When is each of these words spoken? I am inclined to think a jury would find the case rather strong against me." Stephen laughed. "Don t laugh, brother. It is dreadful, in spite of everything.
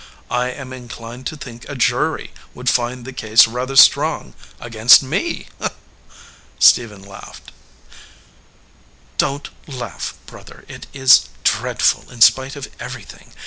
I 0.31 0.49
am 0.49 0.73
inclined 0.73 1.27
to 1.27 1.35
think 1.37 1.69
a 1.69 1.75
jury 1.75 2.31
would 2.55 2.69
find 2.69 3.05
the 3.05 3.13
case 3.13 3.45
rather 3.47 3.75
strong 3.75 4.33
against 4.59 5.03
me." 5.03 5.45
Stephen 6.57 7.03
laughed. 7.03 7.51
"Don 9.19 9.41
t 9.41 9.51
laugh, 9.67 10.15
brother. 10.25 10.65
It 10.67 10.87
is 10.91 11.29
dreadful, 11.43 12.09
in 12.09 12.21
spite 12.21 12.55
of 12.55 12.67
everything. 12.79 13.33